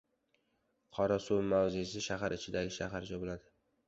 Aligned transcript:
Qorasuv 0.99 1.41
mavzesi 1.49 2.01
shahar 2.05 2.35
ichidagi 2.39 2.73
shaharcha 2.79 3.21
bo‘ladi 3.25 3.53